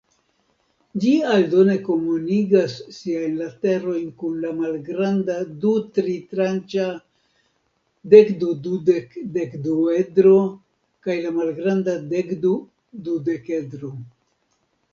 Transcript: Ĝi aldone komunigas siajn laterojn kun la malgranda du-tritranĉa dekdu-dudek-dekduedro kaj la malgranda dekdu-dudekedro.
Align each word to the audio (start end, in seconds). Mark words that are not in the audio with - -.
Ĝi 1.01 1.09
aldone 1.31 1.73
komunigas 1.87 2.77
siajn 2.95 3.33
laterojn 3.41 4.07
kun 4.21 4.39
la 4.45 4.53
malgranda 4.61 5.35
du-tritranĉa 5.65 6.85
dekdu-dudek-dekduedro 8.15 10.33
kaj 11.09 11.19
la 11.27 11.35
malgranda 11.37 11.95
dekdu-dudekedro. 12.15 13.91